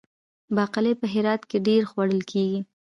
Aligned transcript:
باقلي 0.55 0.93
په 1.01 1.05
هرات 1.13 1.41
کې 1.49 1.57
ډیر 1.67 1.81
خوړل 1.91 2.21
کیږي. 2.31 2.59